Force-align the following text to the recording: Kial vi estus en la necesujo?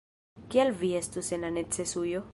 Kial 0.53 0.73
vi 0.79 0.89
estus 1.01 1.31
en 1.39 1.47
la 1.47 1.55
necesujo? 1.59 2.29